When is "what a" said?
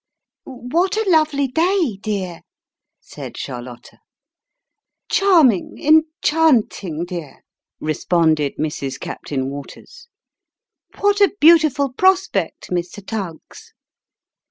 0.45-1.07, 11.01-11.31